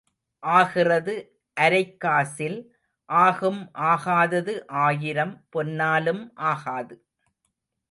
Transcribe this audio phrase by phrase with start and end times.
[0.43, 1.15] ஆகிறது
[1.57, 2.57] அரைக் காசில்
[3.09, 3.61] ஆகும்
[3.83, 4.55] ஆகாதது
[4.81, 6.95] ஆயிரம் பொன்னாலும் ஆகாது.